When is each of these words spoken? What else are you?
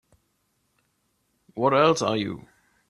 What 1.53 1.75
else 1.75 2.01
are 2.01 2.17
you? 2.17 2.47